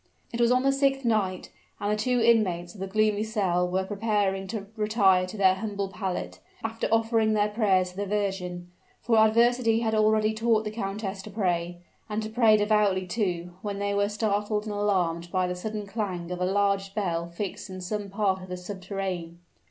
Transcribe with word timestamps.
It 0.33 0.41
was 0.41 0.51
on 0.51 0.63
the 0.63 0.71
sixth 0.71 1.05
night, 1.05 1.51
and 1.79 1.91
the 1.91 1.95
two 1.95 2.19
inmates 2.19 2.73
of 2.73 2.79
the 2.79 2.87
gloomy 2.87 3.21
cell 3.21 3.69
were 3.69 3.83
preparing 3.83 4.47
to 4.47 4.65
retire 4.75 5.27
to 5.27 5.37
their 5.37 5.53
humble 5.53 5.89
pallet, 5.89 6.39
after 6.63 6.87
offering 6.91 7.33
their 7.33 7.49
prayers 7.49 7.91
to 7.91 7.97
the 7.97 8.05
Virgin, 8.07 8.71
for 9.03 9.19
adversity 9.19 9.81
had 9.81 9.93
already 9.93 10.33
taught 10.33 10.63
the 10.63 10.71
countess 10.71 11.21
to 11.21 11.29
pray, 11.29 11.81
and 12.09 12.23
to 12.23 12.29
pray 12.31 12.57
devoutly, 12.57 13.05
too, 13.05 13.51
when 13.61 13.77
they 13.77 13.93
were 13.93 14.09
startled 14.09 14.63
and 14.65 14.73
alarmed 14.73 15.31
by 15.31 15.45
the 15.45 15.53
sudden 15.55 15.85
clang 15.85 16.31
of 16.31 16.41
a 16.41 16.45
large 16.45 16.95
bell 16.95 17.27
fixed 17.29 17.69
in 17.69 17.79
some 17.79 18.09
part 18.09 18.41
of 18.41 18.49
the 18.49 18.57
subterrane. 18.57 19.37